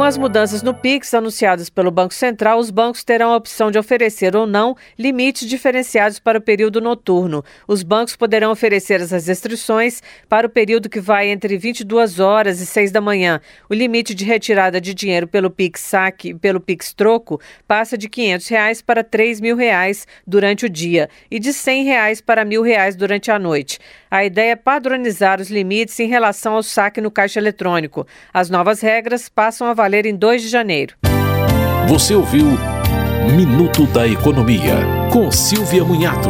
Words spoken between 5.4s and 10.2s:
diferenciados para o período noturno. Os bancos poderão oferecer essas restrições